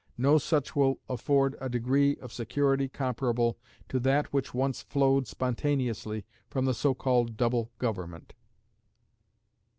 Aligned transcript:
No 0.17 0.39
such 0.39 0.75
will 0.75 0.97
afford 1.07 1.55
a 1.61 1.69
degree 1.69 2.17
of 2.21 2.33
security 2.33 2.87
comparable 2.87 3.59
to 3.89 3.99
that 3.99 4.33
which 4.33 4.51
once 4.51 4.81
flowed 4.81 5.27
spontaneously 5.27 6.25
from 6.49 6.65
the 6.65 6.73
so 6.73 6.95
called 6.95 7.37
double 7.37 7.69
government. 7.77 8.33